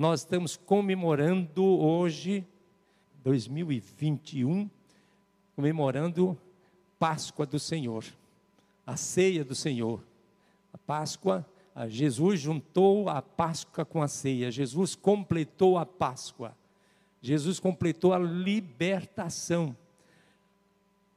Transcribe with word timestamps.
nós 0.00 0.20
estamos 0.20 0.56
comemorando 0.56 1.62
hoje, 1.62 2.46
2021, 3.22 4.70
comemorando 5.54 6.40
Páscoa 6.98 7.44
do 7.44 7.58
Senhor, 7.58 8.02
a 8.86 8.96
ceia 8.96 9.44
do 9.44 9.54
Senhor. 9.54 10.02
A 10.72 10.78
Páscoa, 10.78 11.46
a 11.74 11.86
Jesus 11.86 12.40
juntou 12.40 13.10
a 13.10 13.20
Páscoa 13.20 13.84
com 13.84 14.00
a 14.00 14.08
ceia, 14.08 14.50
Jesus 14.50 14.94
completou 14.94 15.76
a 15.76 15.84
Páscoa, 15.84 16.56
Jesus 17.20 17.60
completou 17.60 18.14
a 18.14 18.18
libertação. 18.18 19.76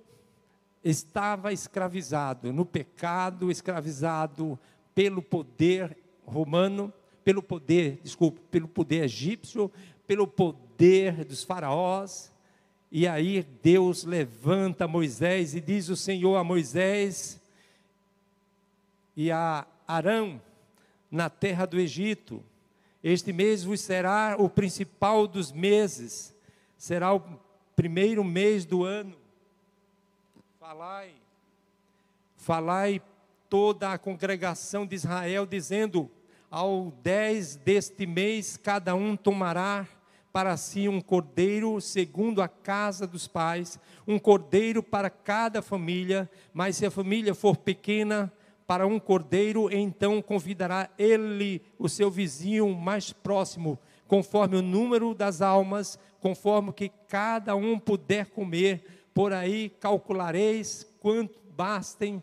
estava 0.84 1.52
escravizado 1.52 2.52
no 2.52 2.66
pecado, 2.66 3.50
escravizado 3.50 4.58
pelo 4.94 5.22
poder 5.22 5.96
romano, 6.26 6.92
pelo 7.24 7.42
poder, 7.42 8.00
desculpe, 8.02 8.40
pelo 8.50 8.68
poder 8.68 9.04
egípcio, 9.04 9.70
pelo 10.06 10.26
poder 10.26 11.24
dos 11.24 11.44
faraós. 11.44 12.31
E 12.94 13.08
aí 13.08 13.42
Deus 13.62 14.04
levanta 14.04 14.86
Moisés 14.86 15.54
e 15.54 15.62
diz 15.62 15.88
o 15.88 15.96
Senhor 15.96 16.36
a 16.36 16.44
Moisés 16.44 17.40
e 19.16 19.30
a 19.30 19.66
Arão 19.88 20.38
na 21.10 21.30
terra 21.30 21.64
do 21.64 21.80
Egito: 21.80 22.44
Este 23.02 23.32
mês 23.32 23.64
vos 23.64 23.80
será 23.80 24.36
o 24.38 24.46
principal 24.46 25.26
dos 25.26 25.50
meses, 25.50 26.36
será 26.76 27.14
o 27.14 27.22
primeiro 27.74 28.22
mês 28.22 28.66
do 28.66 28.84
ano. 28.84 29.16
Falai, 30.60 31.14
falai 32.36 33.00
toda 33.48 33.90
a 33.90 33.96
congregação 33.96 34.86
de 34.86 34.96
Israel, 34.96 35.46
dizendo: 35.46 36.10
ao 36.50 36.92
dez 37.02 37.56
deste 37.56 38.06
mês, 38.06 38.58
cada 38.58 38.94
um 38.94 39.16
tomará 39.16 39.88
para 40.32 40.56
si 40.56 40.88
um 40.88 41.00
cordeiro, 41.00 41.80
segundo 41.80 42.40
a 42.40 42.48
casa 42.48 43.06
dos 43.06 43.28
pais, 43.28 43.78
um 44.06 44.18
cordeiro 44.18 44.82
para 44.82 45.10
cada 45.10 45.60
família, 45.60 46.30
mas 46.54 46.76
se 46.76 46.86
a 46.86 46.90
família 46.90 47.34
for 47.34 47.56
pequena, 47.56 48.32
para 48.66 48.86
um 48.86 48.98
cordeiro, 48.98 49.68
então 49.70 50.22
convidará 50.22 50.88
ele 50.96 51.60
o 51.78 51.88
seu 51.88 52.10
vizinho 52.10 52.74
mais 52.74 53.12
próximo, 53.12 53.78
conforme 54.08 54.56
o 54.56 54.62
número 54.62 55.14
das 55.14 55.42
almas, 55.42 55.98
conforme 56.20 56.72
que 56.72 56.90
cada 57.06 57.54
um 57.54 57.78
puder 57.78 58.30
comer 58.30 58.82
por 59.12 59.32
aí 59.32 59.68
calculareis 59.68 60.86
quanto 61.00 61.38
bastem 61.54 62.22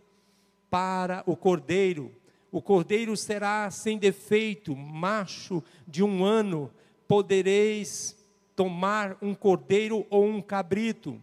para 0.69 1.23
o 1.27 1.35
cordeiro. 1.35 2.11
O 2.51 2.61
cordeiro 2.61 3.15
será 3.15 3.69
sem 3.69 3.99
defeito, 3.99 4.75
macho 4.75 5.63
de 5.87 6.03
um 6.03 6.23
ano. 6.23 6.71
Podereis 7.09 8.15
tomar 8.55 9.17
um 9.19 9.33
cordeiro 9.33 10.05
ou 10.11 10.23
um 10.25 10.41
cabrito. 10.43 11.19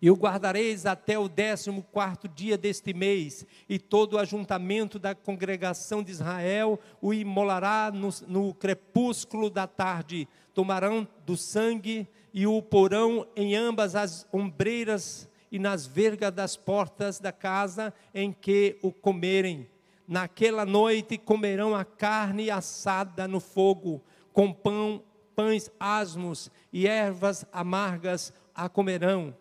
E 0.00 0.10
o 0.10 0.16
guardareis 0.16 0.84
até 0.84 1.16
o 1.16 1.28
décimo 1.28 1.84
quarto 1.92 2.26
dia 2.26 2.58
deste 2.58 2.92
mês, 2.92 3.46
e 3.68 3.78
todo 3.78 4.14
o 4.14 4.18
ajuntamento 4.18 4.98
da 4.98 5.14
congregação 5.14 6.02
de 6.02 6.10
Israel 6.10 6.80
o 7.00 7.14
imolará 7.14 7.92
no, 7.94 8.08
no 8.26 8.52
crepúsculo 8.52 9.48
da 9.48 9.68
tarde. 9.68 10.26
Tomarão 10.52 11.06
do 11.24 11.36
sangue 11.36 12.08
e 12.34 12.44
o 12.44 12.60
porão 12.60 13.24
em 13.36 13.54
ambas 13.54 13.94
as 13.94 14.26
ombreiras 14.32 15.28
e 15.52 15.60
nas 15.60 15.86
vergas 15.86 16.32
das 16.32 16.56
portas 16.56 17.20
da 17.20 17.30
casa 17.30 17.94
em 18.12 18.32
que 18.32 18.80
o 18.82 18.90
comerem. 18.90 19.68
Naquela 20.08 20.66
noite 20.66 21.16
comerão 21.16 21.76
a 21.76 21.84
carne 21.84 22.50
assada 22.50 23.28
no 23.28 23.38
fogo, 23.38 24.02
com 24.32 24.52
pão, 24.52 25.02
pães 25.34 25.70
asmos 25.78 26.50
e 26.72 26.86
ervas 26.86 27.44
amargas 27.52 28.32
a 28.54 28.68
comerão. 28.68 29.34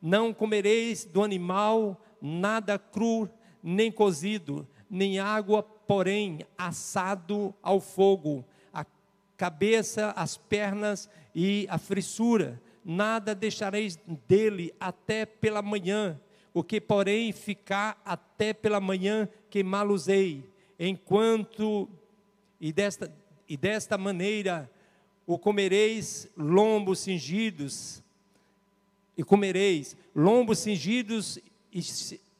Não 0.00 0.32
comereis 0.32 1.04
do 1.04 1.22
animal 1.22 2.00
nada 2.20 2.78
cru, 2.78 3.28
nem 3.62 3.90
cozido, 3.90 4.66
nem 4.88 5.18
água, 5.18 5.62
porém 5.62 6.40
assado 6.56 7.54
ao 7.62 7.80
fogo 7.80 8.44
cabeça, 9.38 10.12
as 10.16 10.36
pernas 10.36 11.08
e 11.34 11.66
a 11.70 11.78
frissura. 11.78 12.60
Nada 12.84 13.34
deixareis 13.34 13.96
dele 14.26 14.74
até 14.80 15.24
pela 15.24 15.62
manhã, 15.62 16.20
o 16.52 16.64
que, 16.64 16.80
porém, 16.80 17.32
ficar 17.32 18.00
até 18.04 18.52
pela 18.52 18.80
manhã, 18.80 19.28
queimá-los-ei. 19.48 20.44
Enquanto, 20.78 21.88
e 22.60 22.72
desta, 22.72 23.12
e 23.48 23.56
desta 23.56 23.96
maneira, 23.96 24.70
o 25.26 25.38
comereis 25.38 26.28
lombos 26.36 27.00
cingidos, 27.00 28.02
e 29.16 29.24
comereis 29.24 29.96
lombos 30.14 30.58
cingidos 30.60 31.38
e 31.72 31.82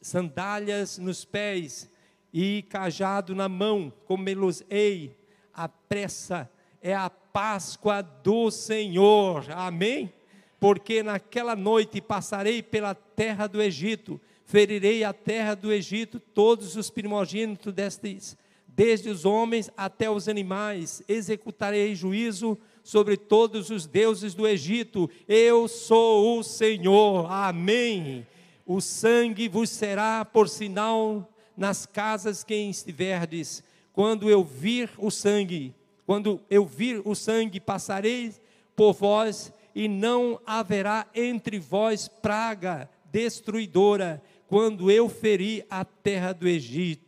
sandálias 0.00 0.98
nos 0.98 1.24
pés, 1.24 1.90
e 2.32 2.62
cajado 2.68 3.34
na 3.34 3.48
mão, 3.48 3.92
comê-los-ei 4.06 5.16
à 5.52 5.68
pressa 5.68 6.50
é 6.80 6.94
a 6.94 7.10
Páscoa 7.10 8.02
do 8.02 8.50
Senhor. 8.50 9.44
Amém? 9.50 10.12
Porque 10.60 11.02
naquela 11.02 11.54
noite 11.54 12.00
passarei 12.00 12.62
pela 12.62 12.94
terra 12.94 13.46
do 13.46 13.60
Egito, 13.62 14.20
ferirei 14.44 15.04
a 15.04 15.12
terra 15.12 15.54
do 15.54 15.72
Egito 15.72 16.18
todos 16.18 16.76
os 16.76 16.90
primogênitos 16.90 17.72
destes, 17.72 18.36
desde 18.78 19.10
os 19.10 19.24
homens 19.24 19.68
até 19.76 20.08
os 20.08 20.28
animais, 20.28 21.02
executarei 21.08 21.96
juízo 21.96 22.56
sobre 22.84 23.16
todos 23.16 23.70
os 23.70 23.88
deuses 23.88 24.34
do 24.34 24.46
Egito. 24.46 25.10
Eu 25.26 25.66
sou 25.66 26.38
o 26.38 26.44
Senhor. 26.44 27.26
Amém. 27.28 28.24
O 28.64 28.80
sangue 28.80 29.48
vos 29.48 29.68
será 29.68 30.24
por 30.24 30.48
sinal 30.48 31.28
nas 31.56 31.86
casas 31.86 32.44
que 32.44 32.54
estiverdes. 32.54 33.64
Quando 33.92 34.30
eu 34.30 34.44
vir 34.44 34.88
o 34.96 35.10
sangue, 35.10 35.74
quando 36.06 36.40
eu 36.48 36.64
vir 36.64 37.02
o 37.04 37.16
sangue, 37.16 37.58
passarei 37.58 38.32
por 38.76 38.92
vós, 38.92 39.52
e 39.74 39.88
não 39.88 40.40
haverá 40.46 41.04
entre 41.16 41.58
vós 41.58 42.06
praga 42.06 42.88
destruidora, 43.10 44.22
quando 44.46 44.88
eu 44.88 45.08
ferir 45.08 45.66
a 45.68 45.84
terra 45.84 46.32
do 46.32 46.46
Egito. 46.46 47.07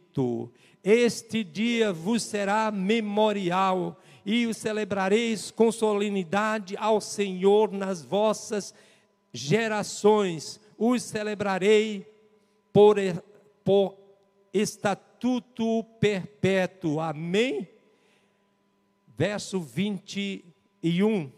Este 0.83 1.45
dia 1.45 1.93
vos 1.93 2.23
será 2.23 2.71
memorial, 2.71 4.01
e 4.25 4.47
o 4.47 4.55
celebrareis 4.55 5.51
com 5.51 5.73
solenidade 5.73 6.77
ao 6.77 7.01
Senhor 7.01 7.73
nas 7.73 8.03
vossas 8.03 8.75
gerações. 9.33 10.61
Os 10.79 11.03
celebrarei 11.03 12.07
por, 12.73 12.97
por 13.65 13.97
estatuto 14.53 15.85
perpétuo. 15.99 17.01
Amém? 17.01 17.69
verso 19.21 19.61
21. 19.61 21.31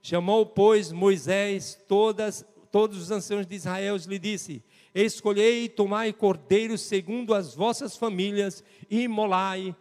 Chamou, 0.00 0.46
pois, 0.46 0.92
Moisés 0.92 1.76
todas, 1.88 2.46
todos 2.70 2.96
os 2.96 3.10
anciãos 3.10 3.44
de 3.44 3.56
Israel 3.56 3.96
e 3.96 4.08
lhe 4.08 4.20
disse: 4.20 4.62
Escolhei 4.94 5.64
e 5.64 5.68
tomai 5.68 6.12
cordeiros 6.12 6.82
segundo 6.82 7.34
as 7.34 7.54
vossas 7.54 7.96
famílias 7.96 8.62
e 8.88 9.08
molai 9.08 9.74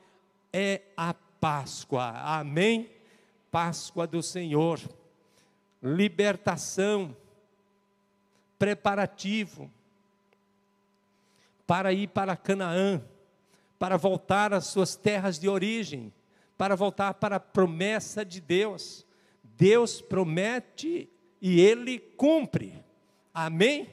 é 0.51 0.81
a 0.98 1.13
Páscoa. 1.13 2.10
Amém? 2.15 2.89
Páscoa 3.51 4.07
do 4.07 4.24
Senhor. 4.24 4.80
Libertação, 5.81 7.15
preparativo. 8.57 9.69
para 11.66 11.94
ir 11.94 12.09
para 12.09 12.36
Canaã, 12.36 13.01
para 13.80 13.98
voltar 13.98 14.54
às 14.54 14.68
suas 14.68 14.95
terras 14.95 15.39
de 15.39 15.48
origem, 15.48 16.13
para 16.57 16.75
voltar 16.75 17.13
para 17.16 17.38
a 17.38 17.39
promessa 17.39 18.24
de 18.25 18.42
Deus. 18.42 19.06
Deus 19.44 20.01
promete 20.01 21.09
e 21.42 21.62
ele 21.62 22.00
cumpre. 22.00 22.83
Amém? 23.33 23.89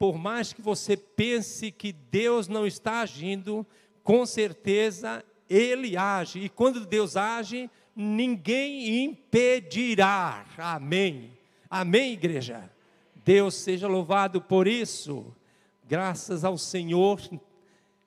Por 0.00 0.16
mais 0.16 0.50
que 0.50 0.62
você 0.62 0.96
pense 0.96 1.70
que 1.70 1.92
Deus 1.92 2.48
não 2.48 2.66
está 2.66 3.00
agindo, 3.02 3.66
com 4.02 4.24
certeza 4.24 5.22
ele 5.46 5.94
age. 5.94 6.38
E 6.38 6.48
quando 6.48 6.86
Deus 6.86 7.18
age, 7.18 7.68
ninguém 7.94 9.04
impedirá. 9.04 10.46
Amém. 10.56 11.32
Amém, 11.68 12.14
igreja. 12.14 12.70
Deus 13.26 13.56
seja 13.56 13.86
louvado 13.88 14.40
por 14.40 14.66
isso. 14.66 15.36
Graças 15.86 16.46
ao 16.46 16.56
Senhor 16.56 17.20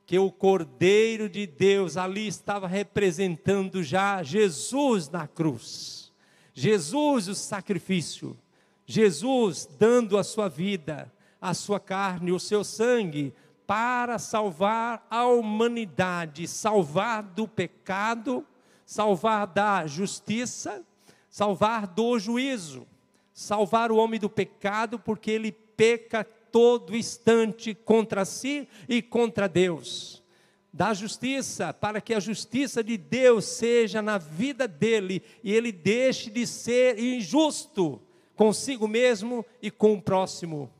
que 0.07 0.17
o 0.17 0.31
Cordeiro 0.31 1.29
de 1.29 1.45
Deus 1.45 1.95
ali 1.95 2.25
estava 2.25 2.67
representando 2.67 3.83
já 3.83 4.23
Jesus 4.23 5.09
na 5.09 5.27
cruz. 5.27 6.11
Jesus 6.55 7.27
o 7.27 7.35
sacrifício. 7.35 8.35
Jesus 8.83 9.69
dando 9.77 10.17
a 10.17 10.23
sua 10.23 10.49
vida, 10.49 11.13
a 11.43 11.53
sua 11.53 11.77
carne, 11.77 12.31
o 12.31 12.39
seu 12.39 12.63
sangue 12.63 13.33
para 13.67 14.17
salvar 14.17 15.05
a 15.09 15.25
humanidade, 15.25 16.47
salvar 16.47 17.21
do 17.21 17.45
pecado, 17.45 18.45
salvar 18.85 19.45
da 19.47 19.85
justiça, 19.85 20.81
salvar 21.29 21.85
do 21.85 22.17
juízo, 22.17 22.87
salvar 23.33 23.91
o 23.91 23.97
homem 23.97 24.21
do 24.21 24.29
pecado, 24.29 24.97
porque 24.97 25.31
ele 25.31 25.51
peca 25.51 26.23
todo 26.23 26.95
instante 26.95 27.75
contra 27.75 28.23
si 28.23 28.65
e 28.87 29.01
contra 29.01 29.49
Deus. 29.49 30.23
Da 30.71 30.93
justiça, 30.93 31.73
para 31.73 31.99
que 31.99 32.13
a 32.13 32.21
justiça 32.21 32.81
de 32.81 32.97
Deus 32.97 33.43
seja 33.43 34.01
na 34.01 34.17
vida 34.17 34.65
dele 34.65 35.21
e 35.43 35.51
ele 35.51 35.73
deixe 35.73 36.29
de 36.29 36.47
ser 36.47 36.97
injusto 36.97 38.01
consigo 38.33 38.87
mesmo 38.87 39.45
e 39.61 39.69
com 39.69 39.93
o 39.93 40.01
próximo. 40.01 40.71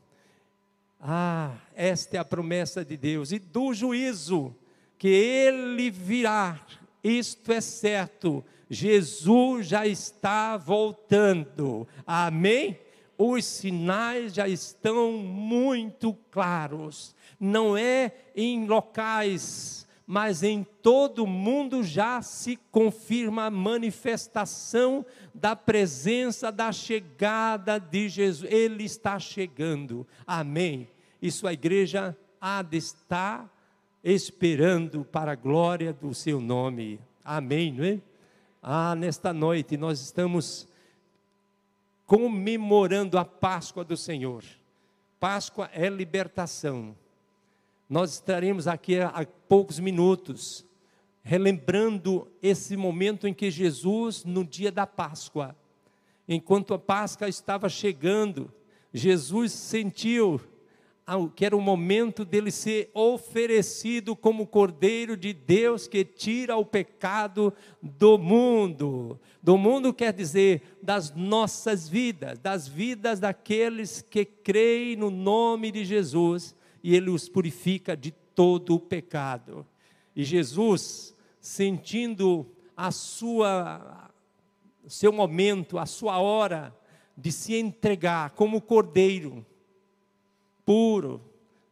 Ah, 1.06 1.52
esta 1.74 2.16
é 2.16 2.18
a 2.18 2.24
promessa 2.24 2.82
de 2.82 2.96
Deus. 2.96 3.30
E 3.30 3.38
do 3.38 3.74
juízo 3.74 4.56
que 4.96 5.08
ele 5.08 5.90
virá, 5.90 6.58
isto 7.02 7.52
é 7.52 7.60
certo, 7.60 8.42
Jesus 8.70 9.66
já 9.66 9.86
está 9.86 10.56
voltando. 10.56 11.86
Amém? 12.06 12.78
Os 13.18 13.44
sinais 13.44 14.32
já 14.32 14.48
estão 14.48 15.12
muito 15.12 16.14
claros. 16.30 17.14
Não 17.38 17.76
é 17.76 18.10
em 18.34 18.66
locais, 18.66 19.86
mas 20.06 20.42
em 20.42 20.64
todo 20.80 21.26
mundo 21.26 21.82
já 21.82 22.22
se 22.22 22.58
confirma 22.70 23.44
a 23.44 23.50
manifestação 23.50 25.04
da 25.34 25.54
presença, 25.54 26.50
da 26.50 26.72
chegada 26.72 27.78
de 27.78 28.08
Jesus. 28.08 28.50
Ele 28.50 28.84
está 28.84 29.18
chegando. 29.18 30.06
Amém 30.26 30.93
e 31.24 31.30
sua 31.30 31.54
igreja 31.54 32.14
há 32.38 32.60
de 32.60 32.76
estar 32.76 33.50
esperando 34.04 35.06
para 35.06 35.32
a 35.32 35.34
glória 35.34 35.90
do 35.90 36.12
seu 36.12 36.38
nome. 36.38 37.00
Amém, 37.24 37.72
não 37.72 37.82
é? 37.82 37.98
Ah, 38.62 38.94
nesta 38.94 39.32
noite 39.32 39.78
nós 39.78 40.02
estamos 40.02 40.68
comemorando 42.04 43.16
a 43.16 43.24
Páscoa 43.24 43.82
do 43.82 43.96
Senhor. 43.96 44.44
Páscoa 45.18 45.70
é 45.72 45.88
libertação. 45.88 46.94
Nós 47.88 48.12
estaremos 48.12 48.68
aqui 48.68 49.00
há 49.00 49.26
poucos 49.48 49.78
minutos 49.78 50.62
relembrando 51.22 52.30
esse 52.42 52.76
momento 52.76 53.26
em 53.26 53.32
que 53.32 53.50
Jesus, 53.50 54.26
no 54.26 54.44
dia 54.44 54.70
da 54.70 54.86
Páscoa, 54.86 55.56
enquanto 56.28 56.74
a 56.74 56.78
Páscoa 56.78 57.30
estava 57.30 57.70
chegando, 57.70 58.52
Jesus 58.92 59.52
sentiu 59.52 60.38
que 61.34 61.44
era 61.44 61.56
o 61.56 61.60
momento 61.60 62.24
dele 62.24 62.50
ser 62.50 62.90
oferecido 62.94 64.16
como 64.16 64.46
Cordeiro 64.46 65.16
de 65.16 65.34
Deus 65.34 65.86
que 65.86 66.04
tira 66.04 66.56
o 66.56 66.64
pecado 66.64 67.52
do 67.82 68.16
mundo. 68.16 69.20
Do 69.42 69.58
mundo 69.58 69.92
quer 69.92 70.14
dizer 70.14 70.62
das 70.82 71.14
nossas 71.14 71.88
vidas, 71.88 72.38
das 72.38 72.66
vidas 72.66 73.20
daqueles 73.20 74.00
que 74.00 74.24
creem 74.24 74.96
no 74.96 75.10
nome 75.10 75.70
de 75.70 75.84
Jesus 75.84 76.56
e 76.82 76.96
ele 76.96 77.10
os 77.10 77.28
purifica 77.28 77.94
de 77.94 78.10
todo 78.10 78.74
o 78.74 78.80
pecado. 78.80 79.66
E 80.16 80.24
Jesus, 80.24 81.14
sentindo 81.38 82.46
a 82.74 82.90
sua 82.90 84.10
seu 84.86 85.12
momento, 85.12 85.78
a 85.78 85.86
sua 85.86 86.18
hora 86.18 86.74
de 87.16 87.30
se 87.32 87.54
entregar 87.54 88.30
como 88.30 88.60
cordeiro, 88.60 89.44
puro, 90.64 91.20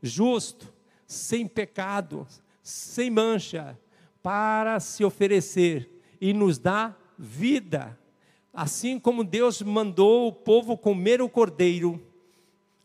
justo, 0.03 0.73
sem 1.06 1.47
pecado, 1.47 2.27
sem 2.62 3.11
mancha, 3.11 3.79
para 4.23 4.79
se 4.81 5.05
oferecer 5.05 5.91
e 6.21 6.33
nos 6.33 6.59
dar 6.59 7.15
vida. 7.19 7.99
Assim 8.53 8.99
como 8.99 9.25
Deus 9.25 9.62
mandou 9.62 10.29
o 10.29 10.33
povo 10.33 10.77
comer 10.77 11.23
o 11.23 11.29
cordeiro, 11.29 12.00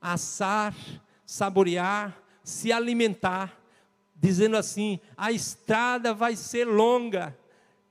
assar, 0.01 0.75
saborear, 1.25 2.21
se 2.43 2.71
alimentar, 2.71 3.59
dizendo 4.15 4.55
assim: 4.55 4.99
a 5.15 5.31
estrada 5.31 6.13
vai 6.13 6.35
ser 6.35 6.65
longa, 6.65 7.37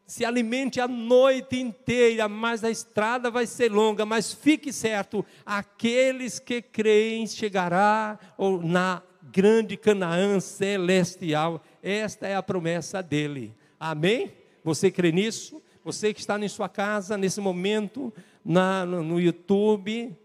se 0.06 0.24
alimente 0.24 0.80
a 0.80 0.86
noite 0.86 1.58
inteira, 1.58 2.28
mas 2.28 2.62
a 2.62 2.70
estrada 2.70 3.30
vai 3.30 3.46
ser 3.46 3.72
longa, 3.72 4.06
mas 4.06 4.32
fique 4.32 4.72
certo, 4.72 5.26
aqueles 5.44 6.38
que 6.38 6.62
creem 6.62 7.26
chegará 7.26 8.18
na 8.62 9.02
grande 9.32 9.76
Canaã 9.76 10.38
celestial. 10.38 11.62
Esta 11.82 12.28
é 12.28 12.36
a 12.36 12.42
promessa 12.42 13.02
dele. 13.02 13.52
Amém? 13.80 14.32
Você 14.62 14.90
crê 14.90 15.10
nisso? 15.10 15.60
Você 15.84 16.14
que 16.14 16.20
está 16.20 16.38
em 16.38 16.48
sua 16.48 16.68
casa 16.68 17.16
nesse 17.18 17.40
momento, 17.40 18.14
na, 18.44 18.86
no, 18.86 19.02
no 19.02 19.20
YouTube, 19.20 20.16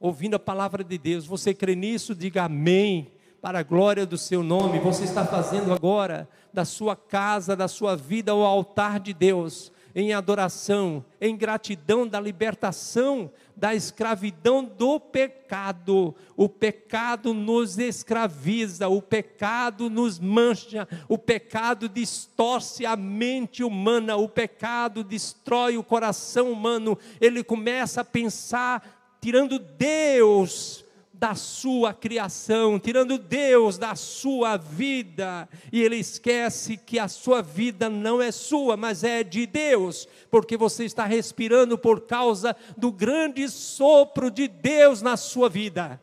ouvindo 0.00 0.34
a 0.34 0.38
palavra 0.38 0.82
de 0.82 0.96
Deus, 0.96 1.26
você 1.26 1.52
crê 1.52 1.74
nisso? 1.74 2.14
Diga 2.14 2.44
amém 2.44 3.12
para 3.42 3.58
a 3.58 3.62
glória 3.64 4.06
do 4.06 4.16
seu 4.16 4.40
nome. 4.40 4.78
Você 4.78 5.02
está 5.02 5.26
fazendo 5.26 5.72
agora 5.72 6.28
da 6.52 6.64
sua 6.64 6.94
casa, 6.94 7.56
da 7.56 7.66
sua 7.66 7.96
vida, 7.96 8.32
o 8.32 8.44
altar 8.44 9.00
de 9.00 9.12
Deus, 9.12 9.72
em 9.96 10.14
adoração, 10.14 11.04
em 11.20 11.36
gratidão 11.36 12.06
da 12.06 12.20
libertação 12.20 13.30
da 13.56 13.74
escravidão 13.74 14.64
do 14.64 14.98
pecado. 15.00 16.14
O 16.36 16.48
pecado 16.48 17.34
nos 17.34 17.78
escraviza, 17.78 18.88
o 18.88 19.02
pecado 19.02 19.90
nos 19.90 20.20
mancha, 20.20 20.88
o 21.08 21.18
pecado 21.18 21.88
distorce 21.88 22.86
a 22.86 22.94
mente 22.96 23.64
humana, 23.64 24.16
o 24.16 24.28
pecado 24.28 25.02
destrói 25.02 25.76
o 25.76 25.84
coração 25.84 26.50
humano. 26.50 26.96
Ele 27.20 27.42
começa 27.42 28.02
a 28.02 28.04
pensar 28.04 29.16
tirando 29.20 29.58
Deus 29.58 30.81
da 31.22 31.36
sua 31.36 31.94
criação, 31.94 32.80
tirando 32.80 33.16
Deus 33.16 33.78
da 33.78 33.94
sua 33.94 34.56
vida, 34.56 35.48
e 35.70 35.80
ele 35.80 35.94
esquece 35.94 36.76
que 36.76 36.98
a 36.98 37.06
sua 37.06 37.40
vida 37.40 37.88
não 37.88 38.20
é 38.20 38.32
sua, 38.32 38.76
mas 38.76 39.04
é 39.04 39.22
de 39.22 39.46
Deus, 39.46 40.08
porque 40.28 40.56
você 40.56 40.84
está 40.84 41.04
respirando 41.04 41.78
por 41.78 42.00
causa 42.00 42.56
do 42.76 42.90
grande 42.90 43.48
sopro 43.48 44.32
de 44.32 44.48
Deus 44.48 45.00
na 45.00 45.16
sua 45.16 45.48
vida. 45.48 46.02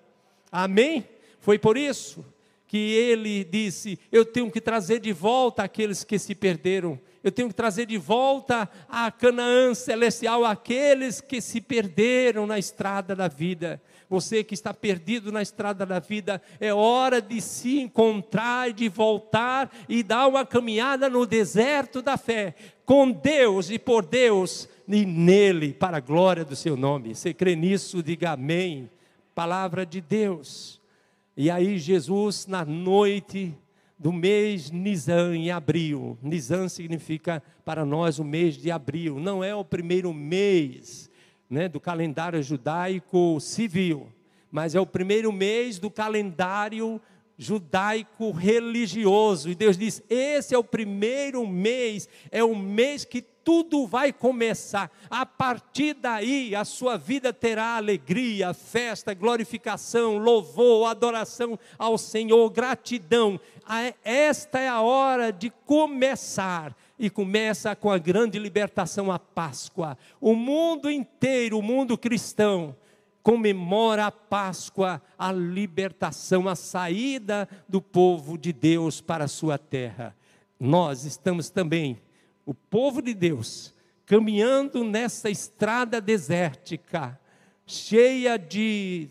Amém? 0.49 1.05
Foi 1.41 1.59
por 1.59 1.75
isso 1.75 2.23
que 2.65 2.77
ele 2.77 3.43
disse: 3.43 3.99
Eu 4.09 4.23
tenho 4.23 4.49
que 4.49 4.61
trazer 4.61 4.99
de 4.99 5.11
volta 5.11 5.63
aqueles 5.63 6.05
que 6.05 6.17
se 6.17 6.33
perderam. 6.33 6.97
Eu 7.21 7.31
tenho 7.31 7.49
que 7.49 7.53
trazer 7.53 7.85
de 7.85 7.97
volta 7.97 8.69
a 8.87 9.11
Canaã 9.11 9.73
celestial 9.73 10.45
aqueles 10.45 11.19
que 11.19 11.41
se 11.41 11.59
perderam 11.59 12.47
na 12.47 12.57
estrada 12.57 13.13
da 13.13 13.27
vida. 13.27 13.81
Você 14.09 14.43
que 14.43 14.55
está 14.55 14.73
perdido 14.73 15.31
na 15.31 15.41
estrada 15.41 15.85
da 15.85 15.99
vida, 15.99 16.41
é 16.59 16.73
hora 16.73 17.21
de 17.21 17.39
se 17.39 17.79
encontrar 17.79 18.73
de 18.73 18.89
voltar 18.89 19.71
e 19.87 20.01
dar 20.01 20.27
uma 20.27 20.43
caminhada 20.43 21.07
no 21.07 21.27
deserto 21.27 22.01
da 22.01 22.17
fé, 22.17 22.55
com 22.85 23.11
Deus 23.11 23.69
e 23.69 23.77
por 23.77 24.03
Deus 24.03 24.67
e 24.87 25.05
nele, 25.05 25.73
para 25.73 25.97
a 25.97 26.01
glória 26.01 26.43
do 26.43 26.55
seu 26.55 26.75
nome. 26.75 27.13
Você 27.13 27.33
crê 27.35 27.55
nisso? 27.55 28.01
Diga 28.01 28.31
amém. 28.31 28.89
Palavra 29.35 29.85
de 29.85 30.01
Deus. 30.01 30.81
E 31.37 31.51
aí, 31.51 31.77
Jesus, 31.77 32.47
na 32.47 32.65
noite 32.65 33.55
do 33.97 34.11
mês 34.11 34.71
Nisan, 34.71 35.35
em 35.35 35.51
abril. 35.51 36.17
Nisan 36.23 36.67
significa 36.67 37.43
para 37.63 37.85
nós 37.85 38.17
o 38.17 38.23
mês 38.23 38.57
de 38.57 38.71
abril. 38.71 39.19
Não 39.19 39.43
é 39.43 39.53
o 39.53 39.63
primeiro 39.63 40.11
mês 40.13 41.08
né, 41.49 41.67
do 41.67 41.79
calendário 41.79 42.41
judaico 42.43 43.39
civil, 43.39 44.07
mas 44.51 44.75
é 44.75 44.79
o 44.79 44.85
primeiro 44.85 45.31
mês 45.31 45.79
do 45.79 45.89
calendário 45.89 47.01
judaico 47.37 48.31
religioso. 48.31 49.49
E 49.49 49.55
Deus 49.55 49.77
diz: 49.77 50.03
esse 50.09 50.53
é 50.53 50.57
o 50.57 50.63
primeiro 50.63 51.47
mês, 51.47 52.07
é 52.29 52.43
o 52.43 52.55
mês 52.55 53.05
que 53.05 53.21
tudo 53.21 53.87
vai 53.87 54.13
começar. 54.13 54.91
A 55.09 55.25
partir 55.25 55.95
daí, 55.95 56.53
a 56.53 56.63
sua 56.63 56.97
vida 56.97 57.33
terá 57.33 57.77
alegria, 57.77 58.53
festa, 58.53 59.13
glorificação, 59.13 60.17
louvor, 60.17 60.87
adoração 60.87 61.57
ao 61.77 61.97
Senhor, 61.97 62.47
gratidão. 62.51 63.39
Esta 64.03 64.59
é 64.59 64.67
a 64.67 64.81
hora 64.81 65.31
de 65.31 65.49
começar. 65.65 66.75
E 66.99 67.09
começa 67.09 67.73
com 67.75 67.89
a 67.89 67.97
grande 67.97 68.37
libertação, 68.37 69.09
a 69.09 69.17
Páscoa. 69.17 69.97
O 70.19 70.35
mundo 70.35 70.91
inteiro, 70.91 71.57
o 71.57 71.63
mundo 71.63 71.97
cristão, 71.97 72.75
comemora 73.23 74.07
a 74.07 74.11
Páscoa, 74.11 75.01
a 75.17 75.31
libertação, 75.31 76.49
a 76.49 76.55
saída 76.55 77.47
do 77.69 77.81
povo 77.81 78.37
de 78.37 78.51
Deus 78.51 78.99
para 78.99 79.23
a 79.23 79.29
sua 79.29 79.57
terra. 79.57 80.15
Nós 80.59 81.05
estamos 81.05 81.49
também, 81.49 82.01
o 82.45 82.53
povo 82.53 83.01
de 83.01 83.13
Deus, 83.13 83.73
caminhando 84.05 84.83
nessa 84.83 85.29
estrada 85.29 86.01
desértica, 86.01 87.17
cheia 87.65 88.37
de 88.37 89.07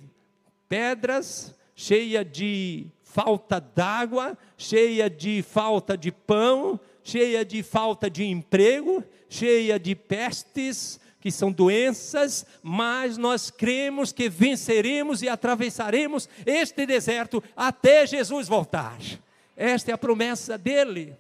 pedras, 0.69 1.55
cheia 1.75 2.25
de 2.25 2.89
falta 3.03 3.61
d'água, 3.61 4.37
cheia 4.57 5.09
de 5.09 5.43
falta 5.43 5.97
de 5.97 6.11
pão, 6.11 6.79
cheia 7.09 7.43
de 7.43 7.63
falta 7.63 8.11
de 8.11 8.23
emprego, 8.23 9.03
cheia 9.31 9.79
de 9.79 9.95
pestes, 9.95 11.01
que 11.19 11.31
são 11.31 11.51
doenças, 11.51 12.45
mas 12.63 13.17
nós 13.17 13.51
cremos 13.51 14.13
que 14.13 14.29
venceremos 14.29 15.23
e 15.23 15.29
atravessaremos 15.29 16.29
este 16.45 16.85
deserto 16.85 17.43
até 17.57 18.07
Jesus 18.07 18.47
voltar. 18.47 18.99
Esta 19.57 19.91
é 19.91 19.95
a 19.95 19.99
promessa 19.99 20.59
dele. 20.59 21.17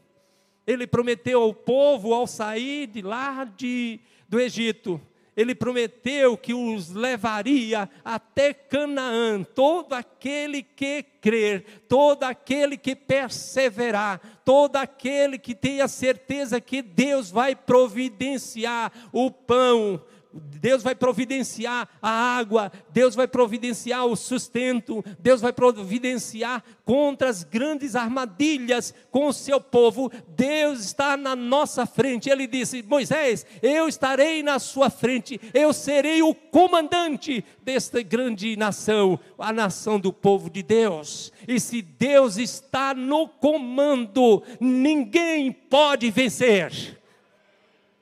Ele 0.66 0.86
prometeu 0.86 1.42
ao 1.42 1.54
povo 1.54 2.12
ao 2.12 2.26
sair 2.26 2.86
de 2.86 3.00
lá 3.00 3.44
de, 3.44 3.98
do 4.28 4.38
Egito, 4.38 5.00
ele 5.38 5.54
prometeu 5.54 6.36
que 6.36 6.52
os 6.52 6.90
levaria 6.90 7.88
até 8.04 8.52
Canaã. 8.52 9.44
Todo 9.44 9.92
aquele 9.92 10.64
que 10.64 11.04
crer, 11.20 11.84
todo 11.88 12.24
aquele 12.24 12.76
que 12.76 12.96
perseverar, 12.96 14.20
todo 14.48 14.76
aquele 14.76 15.38
que 15.38 15.54
tenha 15.54 15.86
certeza 15.86 16.58
que 16.58 16.80
Deus 16.80 17.30
vai 17.30 17.54
providenciar 17.54 18.90
o 19.12 19.30
pão, 19.30 20.02
Deus 20.32 20.82
vai 20.82 20.94
providenciar 20.94 21.88
a 22.02 22.10
água, 22.10 22.70
Deus 22.90 23.14
vai 23.14 23.26
providenciar 23.26 24.04
o 24.04 24.16
sustento, 24.16 25.04
Deus 25.18 25.40
vai 25.40 25.52
providenciar 25.52 26.62
contra 26.84 27.28
as 27.28 27.44
grandes 27.44 27.96
armadilhas 27.96 28.92
com 29.10 29.28
o 29.28 29.32
seu 29.32 29.60
povo. 29.60 30.10
Deus 30.28 30.80
está 30.80 31.16
na 31.16 31.34
nossa 31.34 31.86
frente. 31.86 32.28
Ele 32.28 32.46
disse: 32.46 32.82
Moisés, 32.82 33.46
eu 33.62 33.88
estarei 33.88 34.42
na 34.42 34.58
sua 34.58 34.90
frente, 34.90 35.40
eu 35.54 35.72
serei 35.72 36.22
o 36.22 36.34
comandante 36.34 37.44
desta 37.62 38.02
grande 38.02 38.56
nação, 38.56 39.18
a 39.38 39.52
nação 39.52 39.98
do 39.98 40.12
povo 40.12 40.50
de 40.50 40.62
Deus. 40.62 41.32
E 41.46 41.58
se 41.58 41.80
Deus 41.80 42.36
está 42.36 42.92
no 42.92 43.28
comando, 43.28 44.42
ninguém 44.60 45.52
pode 45.52 46.10
vencer 46.10 46.98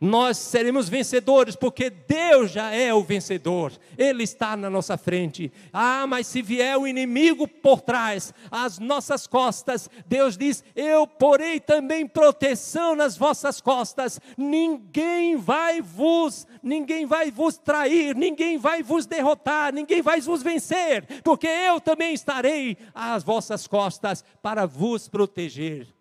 nós 0.01 0.37
seremos 0.37 0.89
vencedores, 0.89 1.57
porque 1.57 1.89
Deus 1.89 2.51
já 2.51 2.71
é 2.71 2.93
o 2.93 3.03
vencedor, 3.03 3.73
Ele 3.97 4.25
está 4.25 4.57
na 4.57 4.69
nossa 4.69 4.99
frente. 4.99 5.51
Ah, 5.73 6.07
mas 6.07 6.27
se 6.27 6.43
vier 6.43 6.77
o 6.77 6.87
inimigo 6.87 7.49
por 7.49 7.81
trás, 7.81 8.33
às 8.51 8.79
nossas 8.79 9.27
costas, 9.27 9.89
Deus 10.07 10.37
diz: 10.37 10.63
Eu 10.75 11.07
porei 11.07 11.59
também 11.59 12.07
proteção 12.07 12.95
nas 12.95 13.17
vossas 13.17 13.61
costas, 13.61 14.21
ninguém 14.37 15.37
vai 15.37 15.81
vos, 15.81 16.47
ninguém 16.63 17.07
vai 17.07 17.31
vos 17.31 17.57
trair, 17.57 18.15
ninguém 18.15 18.59
vai 18.59 18.83
vos 18.83 19.07
derrotar, 19.07 19.73
ninguém 19.73 20.03
vai 20.03 20.21
vos 20.21 20.43
vencer, 20.43 21.23
porque 21.23 21.47
eu 21.47 21.81
também 21.81 22.13
estarei 22.13 22.77
às 22.95 23.23
vossas 23.23 23.67
costas 23.67 24.23
para 24.43 24.67
vos 24.67 25.09
proteger. 25.09 25.96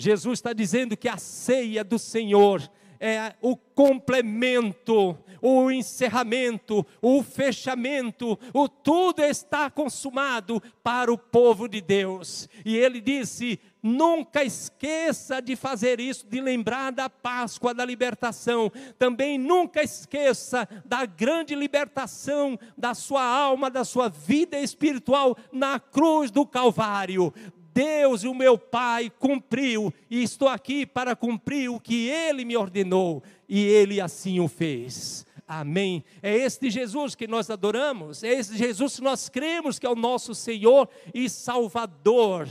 Jesus 0.00 0.38
está 0.38 0.52
dizendo 0.52 0.96
que 0.96 1.08
a 1.08 1.18
ceia 1.18 1.84
do 1.84 1.98
Senhor 1.98 2.70
é 2.98 3.34
o 3.40 3.56
complemento, 3.56 5.18
o 5.40 5.70
encerramento, 5.70 6.86
o 7.00 7.22
fechamento, 7.22 8.38
o 8.52 8.68
tudo 8.68 9.22
está 9.22 9.70
consumado 9.70 10.62
para 10.82 11.10
o 11.10 11.16
povo 11.16 11.66
de 11.66 11.80
Deus. 11.80 12.46
E 12.64 12.76
ele 12.76 13.00
disse: 13.00 13.58
Nunca 13.82 14.44
esqueça 14.44 15.40
de 15.40 15.56
fazer 15.56 15.98
isso, 15.98 16.26
de 16.26 16.40
lembrar 16.40 16.92
da 16.92 17.08
Páscoa, 17.08 17.72
da 17.72 17.84
libertação. 17.84 18.70
Também 18.98 19.38
nunca 19.38 19.82
esqueça 19.82 20.68
da 20.84 21.06
grande 21.06 21.54
libertação 21.54 22.58
da 22.76 22.92
sua 22.92 23.24
alma, 23.24 23.70
da 23.70 23.82
sua 23.82 24.10
vida 24.10 24.58
espiritual 24.60 25.36
na 25.50 25.80
cruz 25.80 26.30
do 26.30 26.44
Calvário. 26.44 27.32
Deus, 27.80 28.24
o 28.24 28.34
meu 28.34 28.58
Pai, 28.58 29.10
cumpriu, 29.18 29.90
e 30.10 30.22
estou 30.22 30.48
aqui 30.48 30.84
para 30.84 31.16
cumprir 31.16 31.70
o 31.70 31.80
que 31.80 32.08
Ele 32.10 32.44
me 32.44 32.54
ordenou, 32.54 33.22
e 33.48 33.64
Ele 33.64 34.02
assim 34.02 34.38
o 34.38 34.48
fez. 34.48 35.24
Amém. 35.48 36.04
É 36.22 36.36
este 36.36 36.68
Jesus 36.68 37.14
que 37.14 37.26
nós 37.26 37.48
adoramos, 37.48 38.22
é 38.22 38.34
este 38.34 38.54
Jesus 38.54 38.96
que 38.96 39.02
nós 39.02 39.30
cremos 39.30 39.78
que 39.78 39.86
é 39.86 39.88
o 39.88 39.94
nosso 39.94 40.34
Senhor 40.34 40.90
e 41.14 41.26
Salvador. 41.30 42.46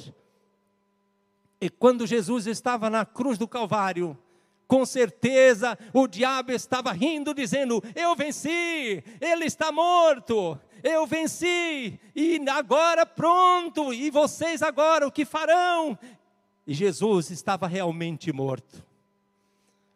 E 1.61 1.69
quando 1.69 2.07
Jesus 2.07 2.47
estava 2.47 2.89
na 2.89 3.05
cruz 3.05 3.37
do 3.37 3.47
Calvário, 3.47 4.17
com 4.67 4.83
certeza 4.83 5.77
o 5.93 6.07
diabo 6.07 6.51
estava 6.51 6.91
rindo, 6.91 7.35
dizendo: 7.35 7.83
Eu 7.95 8.15
venci, 8.15 9.03
ele 9.21 9.45
está 9.45 9.71
morto 9.71 10.59
eu 10.83 11.05
venci, 11.05 11.99
e 12.15 12.39
agora 12.49 13.05
pronto, 13.05 13.93
e 13.93 14.09
vocês 14.09 14.61
agora 14.61 15.07
o 15.07 15.11
que 15.11 15.25
farão? 15.25 15.97
E 16.65 16.73
Jesus 16.73 17.31
estava 17.31 17.67
realmente 17.67 18.31
morto. 18.31 18.83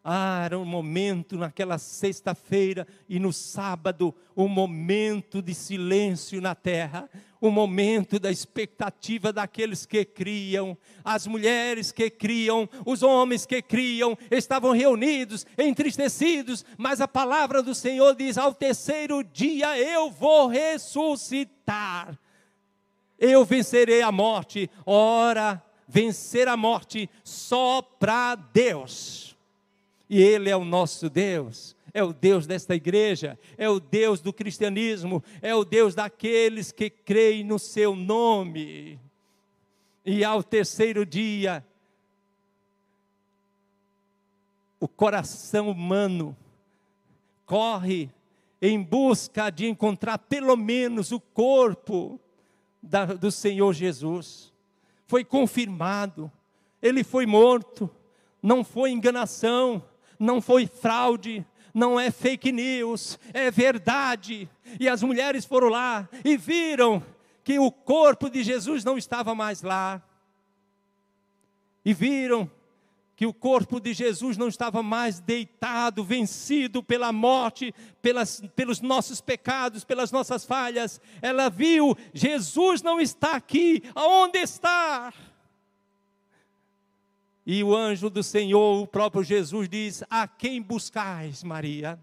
Ah, 0.02 0.42
era 0.44 0.58
um 0.58 0.66
momento 0.66 1.36
naquela 1.38 1.78
sexta-feira 1.78 2.86
e 3.08 3.18
no 3.18 3.32
sábado, 3.32 4.14
um 4.36 4.46
momento 4.48 5.40
de 5.40 5.54
silêncio 5.54 6.42
na 6.42 6.54
terra, 6.54 7.08
um 7.46 7.50
momento 7.50 8.18
da 8.18 8.30
expectativa 8.30 9.32
daqueles 9.32 9.84
que 9.84 10.04
criam, 10.04 10.76
as 11.04 11.26
mulheres 11.26 11.92
que 11.92 12.08
criam, 12.08 12.68
os 12.86 13.02
homens 13.02 13.44
que 13.44 13.60
criam, 13.60 14.16
estavam 14.30 14.72
reunidos, 14.72 15.46
entristecidos, 15.58 16.64
mas 16.78 17.00
a 17.00 17.08
palavra 17.08 17.62
do 17.62 17.74
Senhor 17.74 18.14
diz: 18.14 18.38
ao 18.38 18.54
terceiro 18.54 19.22
dia 19.22 19.78
eu 19.78 20.10
vou 20.10 20.46
ressuscitar, 20.46 22.18
eu 23.18 23.44
vencerei 23.44 24.00
a 24.00 24.10
morte. 24.10 24.70
Ora, 24.86 25.62
vencer 25.86 26.48
a 26.48 26.56
morte 26.56 27.10
só 27.22 27.82
para 27.82 28.34
Deus. 28.34 29.36
E 30.08 30.20
Ele 30.22 30.50
é 30.50 30.56
o 30.56 30.64
nosso 30.64 31.10
Deus, 31.10 31.76
é 31.94 32.02
o 32.02 32.12
Deus 32.12 32.44
desta 32.44 32.74
igreja, 32.74 33.38
é 33.56 33.70
o 33.70 33.78
Deus 33.78 34.20
do 34.20 34.32
cristianismo, 34.32 35.22
é 35.40 35.54
o 35.54 35.64
Deus 35.64 35.94
daqueles 35.94 36.72
que 36.72 36.90
creem 36.90 37.44
no 37.44 37.56
Seu 37.56 37.94
nome. 37.94 38.98
E 40.04 40.24
ao 40.24 40.42
terceiro 40.42 41.06
dia, 41.06 41.64
o 44.80 44.88
coração 44.88 45.70
humano 45.70 46.36
corre 47.46 48.10
em 48.60 48.82
busca 48.82 49.48
de 49.48 49.66
encontrar 49.66 50.18
pelo 50.18 50.56
menos 50.56 51.12
o 51.12 51.20
corpo 51.20 52.20
da, 52.82 53.04
do 53.04 53.30
Senhor 53.30 53.72
Jesus. 53.72 54.52
Foi 55.06 55.24
confirmado, 55.24 56.30
ele 56.82 57.04
foi 57.04 57.24
morto, 57.24 57.88
não 58.42 58.64
foi 58.64 58.90
enganação, 58.90 59.82
não 60.18 60.40
foi 60.40 60.66
fraude, 60.66 61.46
não 61.74 61.98
é 61.98 62.12
fake 62.12 62.52
news, 62.52 63.18
é 63.32 63.50
verdade. 63.50 64.48
E 64.78 64.88
as 64.88 65.02
mulheres 65.02 65.44
foram 65.44 65.68
lá 65.68 66.08
e 66.24 66.36
viram 66.36 67.04
que 67.42 67.58
o 67.58 67.70
corpo 67.70 68.30
de 68.30 68.44
Jesus 68.44 68.84
não 68.84 68.96
estava 68.96 69.34
mais 69.34 69.60
lá. 69.60 70.00
E 71.84 71.92
viram 71.92 72.48
que 73.16 73.26
o 73.26 73.34
corpo 73.34 73.80
de 73.80 73.92
Jesus 73.92 74.36
não 74.36 74.48
estava 74.48 74.82
mais 74.82 75.20
deitado, 75.20 76.02
vencido 76.04 76.82
pela 76.82 77.12
morte, 77.12 77.74
pelas, 78.00 78.42
pelos 78.56 78.80
nossos 78.80 79.20
pecados, 79.20 79.84
pelas 79.84 80.10
nossas 80.10 80.44
falhas. 80.44 81.00
Ela 81.20 81.50
viu: 81.50 81.96
Jesus 82.12 82.82
não 82.82 83.00
está 83.00 83.36
aqui, 83.36 83.82
aonde 83.94 84.38
está? 84.38 85.12
E 87.46 87.62
o 87.62 87.74
anjo 87.74 88.08
do 88.08 88.22
Senhor, 88.22 88.82
o 88.82 88.86
próprio 88.86 89.22
Jesus, 89.22 89.68
diz: 89.68 90.02
A 90.08 90.26
quem 90.26 90.62
buscais, 90.62 91.42
Maria? 91.42 91.98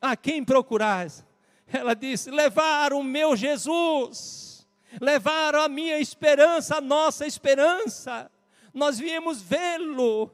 A 0.00 0.16
quem 0.16 0.44
procurais? 0.44 1.24
Ela 1.66 1.94
disse: 1.94 2.30
Levar 2.30 2.92
o 2.92 3.02
meu 3.02 3.34
Jesus. 3.34 4.52
levaram 5.00 5.62
a 5.62 5.68
minha 5.68 5.98
esperança, 5.98 6.76
a 6.76 6.80
nossa 6.80 7.26
esperança. 7.26 8.30
Nós 8.74 8.98
viemos 8.98 9.40
vê-lo. 9.40 10.30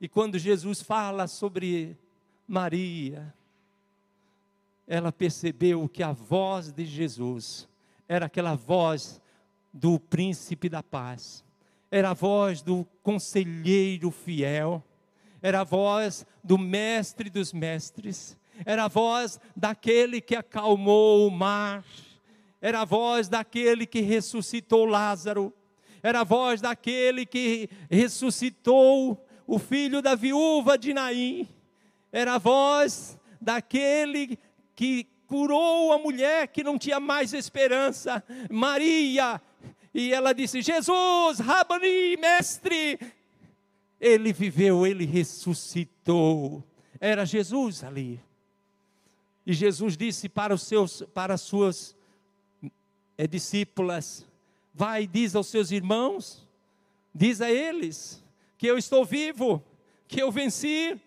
E 0.00 0.08
quando 0.08 0.38
Jesus 0.38 0.80
fala 0.80 1.26
sobre 1.26 1.98
Maria, 2.46 3.34
ela 4.86 5.12
percebeu 5.12 5.88
que 5.88 6.02
a 6.02 6.12
voz 6.12 6.72
de 6.72 6.84
Jesus 6.86 7.68
era 8.08 8.26
aquela 8.26 8.54
voz 8.54 9.20
do 9.72 9.98
príncipe 9.98 10.68
da 10.68 10.82
paz, 10.82 11.44
era 11.90 12.10
a 12.10 12.14
voz 12.14 12.62
do 12.62 12.86
conselheiro 13.02 14.10
fiel, 14.10 14.84
era 15.40 15.60
a 15.60 15.64
voz 15.64 16.26
do 16.42 16.58
mestre 16.58 17.30
dos 17.30 17.52
mestres, 17.52 18.36
era 18.64 18.84
a 18.84 18.88
voz 18.88 19.40
daquele 19.56 20.20
que 20.20 20.36
acalmou 20.36 21.26
o 21.26 21.30
mar, 21.30 21.84
era 22.60 22.80
a 22.80 22.84
voz 22.84 23.28
daquele 23.28 23.86
que 23.86 24.00
ressuscitou 24.00 24.84
Lázaro, 24.84 25.52
era 26.02 26.20
a 26.20 26.24
voz 26.24 26.60
daquele 26.60 27.24
que 27.24 27.68
ressuscitou 27.90 29.24
o 29.46 29.58
filho 29.58 30.02
da 30.02 30.14
viúva 30.14 30.76
de 30.76 30.92
Naim, 30.92 31.48
era 32.12 32.34
a 32.34 32.38
voz 32.38 33.18
daquele 33.40 34.38
que 34.74 35.06
curou 35.26 35.92
a 35.92 35.98
mulher 35.98 36.48
que 36.48 36.64
não 36.64 36.78
tinha 36.78 36.98
mais 36.98 37.32
esperança, 37.32 38.24
Maria, 38.50 39.40
e 39.92 40.12
ela 40.12 40.32
disse: 40.32 40.62
Jesus, 40.62 41.38
Rabani, 41.38 42.16
mestre. 42.16 42.98
Ele 44.00 44.32
viveu, 44.32 44.86
ele 44.86 45.04
ressuscitou. 45.04 46.62
Era 47.00 47.24
Jesus 47.24 47.82
ali. 47.82 48.20
E 49.44 49.52
Jesus 49.52 49.96
disse 49.96 50.28
para 50.28 50.54
os 50.54 50.62
seus, 50.62 51.02
para 51.14 51.34
as 51.34 51.40
suas 51.40 51.96
é, 53.16 53.26
discípulas: 53.26 54.26
Vai, 54.72 55.06
diz 55.06 55.34
aos 55.34 55.48
seus 55.48 55.70
irmãos, 55.70 56.46
diz 57.14 57.40
a 57.40 57.50
eles 57.50 58.22
que 58.56 58.66
eu 58.66 58.76
estou 58.76 59.04
vivo, 59.04 59.62
que 60.06 60.20
eu 60.22 60.30
venci. 60.30 61.00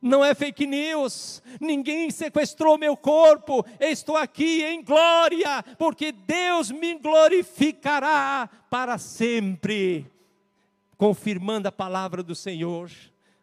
Não 0.00 0.24
é 0.24 0.32
fake 0.34 0.64
news, 0.64 1.42
ninguém 1.60 2.10
sequestrou 2.10 2.78
meu 2.78 2.96
corpo, 2.96 3.64
estou 3.80 4.16
aqui 4.16 4.62
em 4.62 4.82
glória, 4.82 5.62
porque 5.76 6.12
Deus 6.12 6.70
me 6.70 6.94
glorificará 6.94 8.48
para 8.70 8.96
sempre. 8.96 10.06
Confirmando 10.96 11.66
a 11.66 11.72
palavra 11.72 12.22
do 12.22 12.34
Senhor. 12.34 12.90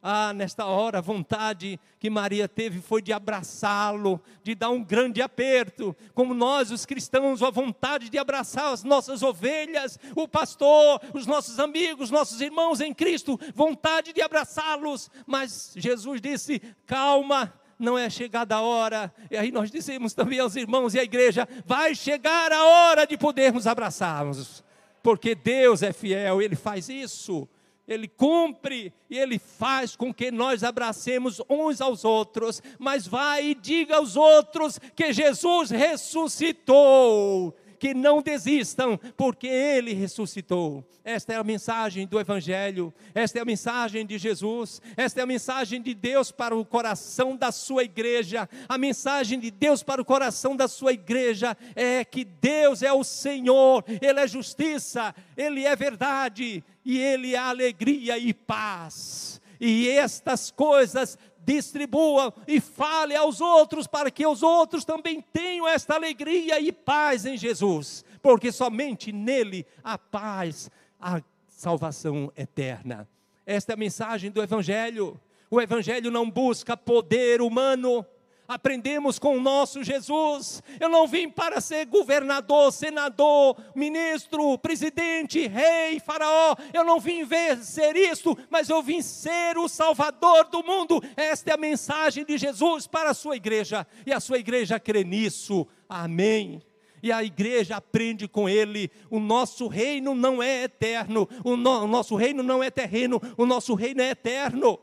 Ah, 0.08 0.34
nesta 0.34 0.68
hora, 0.68 1.00
a 1.00 1.02
vontade 1.02 1.80
que 2.00 2.12
Maria 2.12 2.48
teve 2.48 2.80
foi 2.80 3.02
de 3.02 3.12
abraçá-lo, 3.12 4.22
de 4.44 4.54
dar 4.54 4.70
um 4.70 4.84
grande 4.84 5.20
aperto, 5.20 5.96
como 6.14 6.32
nós, 6.32 6.70
os 6.70 6.86
cristãos, 6.86 7.42
a 7.42 7.50
vontade 7.50 8.08
de 8.08 8.20
abraçar 8.20 8.72
as 8.72 8.84
nossas 8.84 9.24
ovelhas, 9.24 9.98
o 10.16 10.28
pastor, 10.28 11.02
os 11.12 11.26
nossos 11.26 11.60
amigos, 11.60 12.12
nossos 12.12 12.40
irmãos 12.40 12.82
em 12.82 12.94
Cristo, 12.94 13.40
vontade 13.56 14.14
de 14.14 14.22
abraçá-los, 14.22 15.10
mas 15.26 15.74
Jesus 15.76 16.22
disse: 16.22 16.62
calma, 16.86 17.52
não 17.80 17.98
é 17.98 18.08
chegada 18.08 18.58
a 18.58 18.62
hora, 18.62 19.12
e 19.32 19.36
aí 19.36 19.52
nós 19.52 19.72
dizemos 19.72 20.14
também 20.14 20.38
aos 20.38 20.56
irmãos 20.56 20.94
e 20.94 21.00
à 21.00 21.04
igreja: 21.04 21.50
vai 21.66 21.96
chegar 21.96 22.52
a 22.52 22.64
hora 22.64 23.08
de 23.08 23.18
podermos 23.18 23.66
abraçarmos, 23.66 24.64
porque 25.02 25.34
Deus 25.34 25.82
é 25.82 25.92
fiel, 25.92 26.44
Ele 26.44 26.56
faz 26.56 26.90
isso. 26.90 27.50
Ele 27.88 28.08
cumpre 28.08 28.92
e 29.10 29.18
ele 29.18 29.38
faz 29.38 29.96
com 29.96 30.14
que 30.14 30.32
nós 30.32 30.64
abracemos 30.64 31.42
uns 31.50 31.82
aos 31.82 32.04
outros, 32.04 32.62
mas 32.80 33.06
vai 33.06 33.50
e 33.50 33.56
diga 33.56 33.98
aos 33.98 34.16
outros 34.16 34.80
que 34.96 35.14
Jesus 35.14 35.70
ressuscitou, 35.70 37.56
que 37.80 37.94
não 37.94 38.22
desistam, 38.22 38.98
porque 39.16 39.48
ele 39.48 39.94
ressuscitou. 39.94 40.84
Esta 41.04 41.34
é 41.34 41.36
a 41.36 41.44
mensagem 41.44 42.08
do 42.08 42.20
Evangelho, 42.20 42.94
esta 43.14 43.40
é 43.40 43.42
a 43.42 43.46
mensagem 43.46 44.06
de 44.06 44.18
Jesus, 44.18 44.82
esta 44.98 45.20
é 45.20 45.24
a 45.24 45.28
mensagem 45.28 45.82
de 45.82 45.94
Deus 45.94 46.32
para 46.32 46.56
o 46.56 46.66
coração 46.66 47.36
da 47.36 47.52
sua 47.52 47.84
igreja. 47.84 48.50
A 48.68 48.78
mensagem 48.78 49.40
de 49.40 49.52
Deus 49.52 49.84
para 49.84 50.02
o 50.02 50.06
coração 50.06 50.56
da 50.56 50.68
sua 50.68 50.94
igreja 50.94 51.56
é 51.76 52.04
que 52.04 52.26
Deus 52.26 52.82
é 52.82 52.92
o 52.92 53.04
Senhor, 53.04 53.84
Ele 54.02 54.20
é 54.20 54.28
justiça, 54.28 55.14
Ele 55.38 55.66
é 55.66 55.76
verdade 55.76 56.64
e 56.84 56.98
Ele 56.98 57.36
é 57.36 57.38
alegria 57.38 58.18
e 58.18 58.34
paz. 58.34 59.42
E 59.60 59.88
estas 59.88 60.52
coisas 60.52 61.18
distribua 61.46 62.34
e 62.48 62.60
fale 62.60 63.16
aos 63.16 63.40
outros, 63.40 63.88
para 63.88 64.10
que 64.10 64.26
os 64.26 64.42
outros 64.42 64.84
também 64.84 65.22
tenham 65.22 65.68
esta 65.68 65.96
alegria 65.96 66.60
e 66.60 66.72
paz 66.72 67.26
em 67.26 67.38
Jesus, 67.38 68.04
porque 68.22 68.52
somente 68.52 69.12
nele 69.12 69.66
há 69.84 69.98
paz, 69.98 70.70
a 71.00 71.22
salvação 71.48 72.32
eterna. 72.36 73.08
Esta 73.46 73.74
é 73.74 73.76
a 73.76 73.78
mensagem 73.78 74.32
do 74.32 74.42
Evangelho. 74.42 75.20
O 75.52 75.62
Evangelho 75.62 76.10
não 76.10 76.30
busca 76.30 76.76
poder 76.76 77.42
humano, 77.42 78.04
aprendemos 78.48 79.18
com 79.20 79.38
o 79.38 79.42
nosso 79.42 79.84
Jesus. 79.84 80.62
Eu 80.80 80.90
não 80.90 81.08
vim 81.08 81.30
para 81.30 81.60
ser 81.62 81.86
governador, 81.86 82.72
senador, 82.72 83.58
ministro, 83.76 84.58
presidente, 84.58 85.48
rei, 85.48 86.00
faraó. 86.00 86.56
Eu 86.74 86.84
não 86.84 87.00
vim 87.00 87.24
ver 87.24 87.58
ser 87.58 87.96
isto, 87.96 88.38
mas 88.50 88.70
eu 88.70 88.82
vim 88.82 89.02
ser 89.02 89.58
o 89.58 89.68
salvador 89.68 90.46
do 90.46 90.64
mundo. 90.64 91.02
Esta 91.16 91.52
é 91.52 91.54
a 91.54 91.58
mensagem 91.58 92.26
de 92.26 92.38
Jesus 92.38 92.88
para 92.88 93.12
a 93.12 93.14
sua 93.14 93.36
igreja, 93.36 93.86
e 94.06 94.14
a 94.14 94.20
sua 94.20 94.38
igreja 94.38 94.80
crê 94.80 95.04
nisso. 95.04 95.68
Amém 95.88 96.62
e 97.04 97.12
a 97.12 97.24
igreja 97.24 97.76
aprende 97.76 98.28
com 98.28 98.50
ele. 98.50 98.90
O 99.12 99.20
nosso 99.20 99.68
reino 99.68 100.16
não 100.16 100.42
é 100.42 100.64
eterno, 100.64 101.30
o, 101.44 101.56
no, 101.56 101.84
o, 101.84 101.88
nosso 101.88 102.16
reino 102.16 102.42
não 102.42 102.64
é 102.64 102.72
terreno, 102.72 103.22
o 103.38 103.46
nosso 103.46 103.76
reino 103.76 104.02
é 104.02 104.10
eterno. 104.10 104.80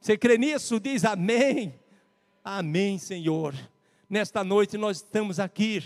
Você 0.00 0.18
crê 0.18 0.36
nisso? 0.36 0.80
Diz 0.80 1.04
amém. 1.04 1.78
Amém, 2.48 2.96
Senhor. 2.96 3.52
Nesta 4.08 4.44
noite 4.44 4.78
nós 4.78 4.98
estamos 4.98 5.40
aqui 5.40 5.82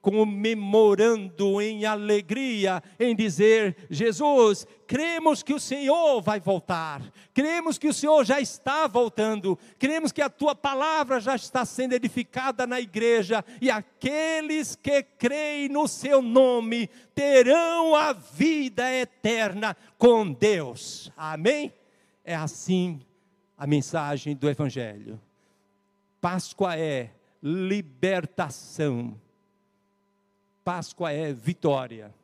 comemorando 0.00 1.60
em 1.60 1.84
alegria, 1.84 2.80
em 3.00 3.16
dizer: 3.16 3.76
Jesus, 3.90 4.64
cremos 4.86 5.42
que 5.42 5.52
o 5.52 5.58
Senhor 5.58 6.22
vai 6.22 6.38
voltar, 6.38 7.02
cremos 7.32 7.78
que 7.78 7.88
o 7.88 7.92
Senhor 7.92 8.24
já 8.24 8.40
está 8.40 8.86
voltando, 8.86 9.58
cremos 9.76 10.12
que 10.12 10.22
a 10.22 10.30
tua 10.30 10.54
palavra 10.54 11.18
já 11.18 11.34
está 11.34 11.64
sendo 11.64 11.94
edificada 11.94 12.64
na 12.64 12.80
igreja, 12.80 13.44
e 13.60 13.68
aqueles 13.68 14.76
que 14.76 15.02
creem 15.02 15.68
no 15.68 15.88
seu 15.88 16.22
nome 16.22 16.88
terão 17.12 17.96
a 17.96 18.12
vida 18.12 18.88
eterna 18.88 19.76
com 19.98 20.32
Deus. 20.32 21.10
Amém? 21.16 21.74
É 22.24 22.36
assim 22.36 23.00
a 23.58 23.66
mensagem 23.66 24.36
do 24.36 24.48
Evangelho. 24.48 25.20
Páscoa 26.24 26.74
é 26.74 27.10
libertação. 27.42 29.20
Páscoa 30.64 31.12
é 31.12 31.34
vitória. 31.34 32.14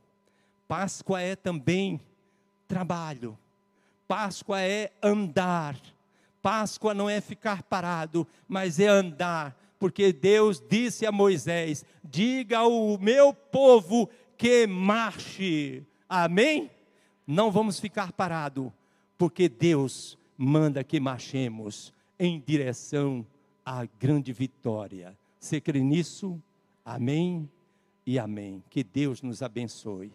Páscoa 0.67 1.21
é 1.21 1.37
também 1.37 2.01
trabalho. 2.67 3.39
Páscoa 4.09 4.59
é 4.59 4.91
andar. 5.03 5.79
Páscoa 6.41 6.95
não 6.95 7.11
é 7.11 7.21
ficar 7.21 7.63
parado, 7.63 8.27
mas 8.49 8.81
é 8.81 8.87
andar, 8.87 9.55
porque 9.79 10.15
Deus 10.15 10.65
disse 10.67 11.05
a 11.05 11.13
Moisés: 11.13 11.85
diga 12.03 12.61
ao 12.61 12.97
meu 12.97 13.35
povo 13.35 14.09
que 14.35 14.67
marche. 14.67 15.85
Amém? 16.09 16.71
Não 17.27 17.51
vamos 17.51 17.79
ficar 17.79 18.13
parado, 18.13 18.73
porque 19.19 19.47
Deus 19.47 20.17
manda 20.39 20.83
que 20.83 20.99
marchemos 20.99 21.93
em 22.19 22.41
direção 22.41 23.27
a 23.73 23.87
grande 24.01 24.33
vitória. 24.33 25.17
Você 25.39 25.61
crê 25.61 25.79
nisso? 25.81 26.43
Amém 26.85 27.49
e 28.05 28.19
amém. 28.19 28.65
Que 28.69 28.83
Deus 28.83 29.23
nos 29.23 29.43
abençoe. 29.43 30.13